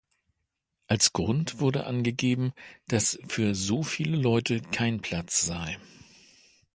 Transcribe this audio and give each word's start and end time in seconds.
Als 0.87 1.13
Grund 1.13 1.59
wurde 1.59 1.85
angegeben, 1.85 2.53
dass 2.87 3.19
für 3.27 3.53
so 3.53 3.83
viele 3.83 4.17
Leute 4.17 4.59
kein 4.59 4.99
Platz 4.99 5.41
sei. 5.41 5.77